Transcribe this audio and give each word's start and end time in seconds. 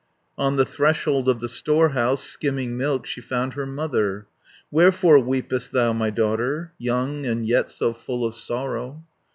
On 0.35 0.55
the 0.55 0.65
threshold 0.65 1.29
of 1.29 1.41
the 1.41 1.47
storehouse, 1.47 2.23
Skimming 2.23 2.75
milk, 2.75 3.05
she 3.05 3.21
found 3.21 3.53
her 3.53 3.67
mother. 3.67 4.25
"Wherefore 4.71 5.19
weepest 5.19 5.73
thou, 5.73 5.93
my 5.93 6.09
daughter, 6.09 6.73
Young, 6.79 7.23
and 7.27 7.45
yet 7.45 7.69
so 7.69 7.93
full 7.93 8.25
of 8.25 8.33
sorrow?" 8.33 9.05